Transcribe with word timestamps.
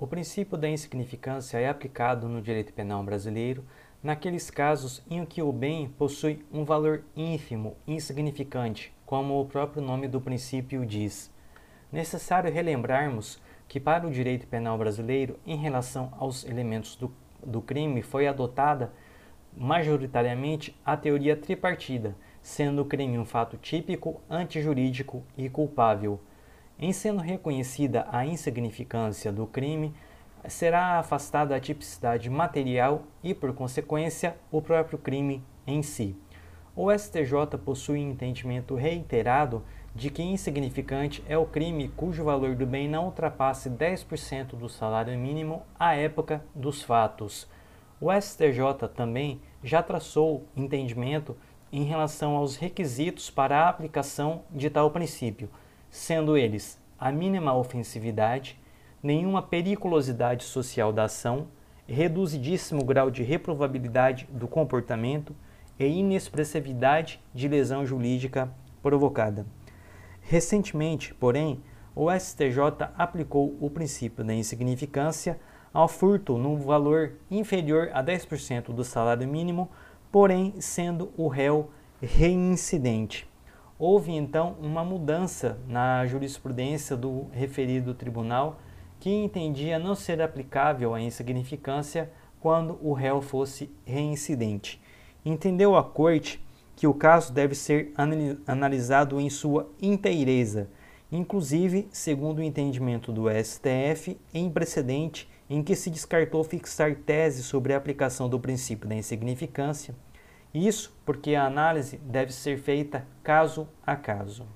O 0.00 0.06
princípio 0.06 0.56
da 0.56 0.68
insignificância 0.68 1.58
é 1.58 1.68
aplicado 1.68 2.28
no 2.28 2.40
direito 2.40 2.72
penal 2.72 3.02
brasileiro 3.02 3.64
naqueles 4.00 4.48
casos 4.48 5.02
em 5.10 5.24
que 5.24 5.42
o 5.42 5.50
bem 5.50 5.88
possui 5.88 6.46
um 6.52 6.64
valor 6.64 7.02
ínfimo, 7.16 7.76
insignificante, 7.84 8.94
como 9.04 9.40
o 9.40 9.46
próprio 9.46 9.82
nome 9.82 10.06
do 10.06 10.20
princípio 10.20 10.86
diz. 10.86 11.32
Necessário 11.90 12.52
relembrarmos 12.52 13.42
que, 13.66 13.80
para 13.80 14.06
o 14.06 14.10
direito 14.10 14.46
penal 14.46 14.78
brasileiro, 14.78 15.36
em 15.44 15.56
relação 15.56 16.12
aos 16.16 16.44
elementos 16.44 16.94
do, 16.94 17.12
do 17.44 17.60
crime, 17.60 18.00
foi 18.00 18.28
adotada 18.28 18.92
majoritariamente 19.56 20.78
a 20.86 20.96
teoria 20.96 21.36
tripartida, 21.36 22.14
sendo 22.40 22.82
o 22.82 22.84
crime 22.84 23.18
um 23.18 23.24
fato 23.24 23.56
típico, 23.56 24.20
antijurídico 24.30 25.24
e 25.36 25.48
culpável. 25.48 26.20
Em 26.80 26.92
sendo 26.92 27.20
reconhecida 27.20 28.06
a 28.12 28.24
insignificância 28.24 29.32
do 29.32 29.48
crime, 29.48 29.92
será 30.46 31.00
afastada 31.00 31.56
a 31.56 31.58
tipicidade 31.60 32.30
material 32.30 33.02
e, 33.20 33.34
por 33.34 33.52
consequência, 33.52 34.36
o 34.48 34.62
próprio 34.62 34.96
crime 34.96 35.42
em 35.66 35.82
si. 35.82 36.16
O 36.76 36.96
STJ 36.96 37.58
possui 37.64 37.98
entendimento 37.98 38.76
reiterado 38.76 39.64
de 39.92 40.08
que 40.08 40.22
insignificante 40.22 41.24
é 41.28 41.36
o 41.36 41.46
crime 41.46 41.88
cujo 41.88 42.22
valor 42.22 42.54
do 42.54 42.64
bem 42.64 42.88
não 42.88 43.06
ultrapasse 43.06 43.68
10% 43.68 44.50
do 44.50 44.68
salário 44.68 45.18
mínimo 45.18 45.64
à 45.76 45.96
época 45.96 46.44
dos 46.54 46.84
fatos. 46.84 47.48
O 48.00 48.12
STJ 48.12 48.86
também 48.94 49.40
já 49.64 49.82
traçou 49.82 50.46
entendimento 50.56 51.36
em 51.72 51.82
relação 51.82 52.36
aos 52.36 52.54
requisitos 52.54 53.28
para 53.28 53.64
a 53.64 53.68
aplicação 53.68 54.44
de 54.52 54.70
tal 54.70 54.92
princípio 54.92 55.50
sendo 55.90 56.36
eles 56.36 56.80
a 56.98 57.12
mínima 57.12 57.54
ofensividade, 57.54 58.58
nenhuma 59.02 59.40
periculosidade 59.40 60.44
social 60.44 60.92
da 60.92 61.04
ação, 61.04 61.48
reduzidíssimo 61.86 62.84
grau 62.84 63.10
de 63.10 63.22
reprovabilidade 63.22 64.28
do 64.30 64.48
comportamento 64.48 65.34
e 65.78 65.86
inexpressividade 65.86 67.20
de 67.32 67.48
lesão 67.48 67.86
jurídica 67.86 68.52
provocada. 68.82 69.46
Recentemente, 70.20 71.14
porém, 71.14 71.62
o 71.94 72.10
STJ 72.12 72.90
aplicou 72.96 73.56
o 73.60 73.70
princípio 73.70 74.24
da 74.24 74.34
insignificância 74.34 75.38
ao 75.72 75.88
furto 75.88 76.36
num 76.38 76.56
valor 76.56 77.12
inferior 77.30 77.90
a 77.92 78.02
10% 78.02 78.72
do 78.72 78.84
salário 78.84 79.26
mínimo, 79.28 79.70
porém 80.10 80.54
sendo 80.60 81.12
o 81.16 81.28
réu 81.28 81.70
reincidente. 82.00 83.27
Houve 83.78 84.10
então 84.10 84.56
uma 84.60 84.84
mudança 84.84 85.56
na 85.68 86.04
jurisprudência 86.04 86.96
do 86.96 87.28
referido 87.30 87.94
tribunal 87.94 88.58
que 88.98 89.08
entendia 89.08 89.78
não 89.78 89.94
ser 89.94 90.20
aplicável 90.20 90.94
a 90.94 91.00
insignificância 91.00 92.10
quando 92.40 92.76
o 92.82 92.92
réu 92.92 93.22
fosse 93.22 93.70
reincidente. 93.84 94.80
Entendeu 95.24 95.76
a 95.76 95.84
Corte 95.84 96.44
que 96.74 96.88
o 96.88 96.94
caso 96.94 97.32
deve 97.32 97.54
ser 97.54 97.92
analisado 98.46 99.20
em 99.20 99.30
sua 99.30 99.70
inteireza, 99.80 100.68
inclusive 101.12 101.88
segundo 101.92 102.38
o 102.38 102.42
entendimento 102.42 103.12
do 103.12 103.26
STF 103.30 104.18
em 104.34 104.50
precedente 104.50 105.28
em 105.48 105.62
que 105.62 105.76
se 105.76 105.88
descartou 105.88 106.42
fixar 106.42 106.96
tese 106.96 107.44
sobre 107.44 107.72
a 107.72 107.76
aplicação 107.76 108.28
do 108.28 108.40
princípio 108.40 108.88
da 108.88 108.96
insignificância 108.96 109.94
isso 110.52 110.96
porque 111.04 111.34
a 111.34 111.44
análise 111.44 111.98
deve 111.98 112.32
ser 112.32 112.58
feita 112.58 113.06
caso 113.22 113.68
a 113.84 113.96
caso. 113.96 114.46